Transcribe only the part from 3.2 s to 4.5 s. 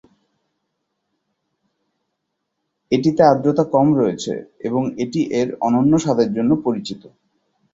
আর্দ্রতা কম রয়েছে